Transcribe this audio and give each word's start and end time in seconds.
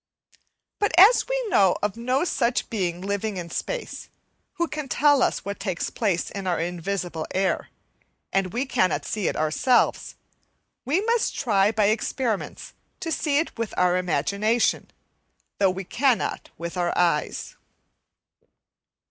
But 0.79 0.97
as 0.97 1.27
we 1.27 1.47
know 1.49 1.77
of 1.83 1.95
no 1.95 2.23
such 2.23 2.71
being 2.71 3.01
living 3.01 3.37
in 3.37 3.51
space, 3.51 4.09
who 4.53 4.67
can 4.67 4.87
tell 4.87 5.21
us 5.21 5.45
what 5.45 5.59
takes 5.59 5.91
place 5.91 6.31
in 6.31 6.47
our 6.47 6.59
invisible 6.59 7.27
air, 7.35 7.69
and 8.33 8.51
we 8.51 8.65
cannot 8.65 9.05
see 9.05 9.27
it 9.27 9.35
ourselves, 9.35 10.15
we 10.85 11.01
must 11.05 11.35
try 11.35 11.71
by 11.71 11.85
experiments 11.85 12.73
to 12.99 13.11
see 13.11 13.37
it 13.37 13.55
with 13.59 13.75
our 13.77 13.95
imagination, 13.95 14.89
though 15.59 15.69
we 15.69 15.83
cannot 15.83 16.49
with 16.57 16.77
our 16.77 16.97
eyes. 16.97 17.55